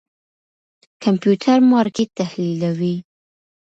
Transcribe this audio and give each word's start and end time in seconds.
کمپيوټر 1.03 1.57
مارکېټ 1.71 2.09
تحليلوي. 2.19 2.95